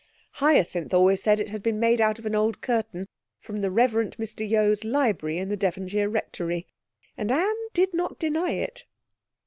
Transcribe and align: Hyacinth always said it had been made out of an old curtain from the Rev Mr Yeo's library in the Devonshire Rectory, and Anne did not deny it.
Hyacinth 0.41 0.95
always 0.95 1.21
said 1.21 1.39
it 1.39 1.49
had 1.49 1.61
been 1.61 1.79
made 1.79 2.01
out 2.01 2.17
of 2.17 2.25
an 2.25 2.33
old 2.33 2.59
curtain 2.59 3.05
from 3.39 3.61
the 3.61 3.69
Rev 3.69 3.91
Mr 3.91 4.49
Yeo's 4.49 4.83
library 4.83 5.37
in 5.37 5.49
the 5.49 5.55
Devonshire 5.55 6.09
Rectory, 6.09 6.65
and 7.15 7.31
Anne 7.31 7.67
did 7.75 7.93
not 7.93 8.17
deny 8.17 8.49
it. 8.53 8.85